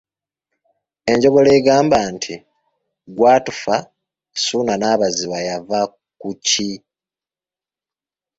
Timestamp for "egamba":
1.59-1.97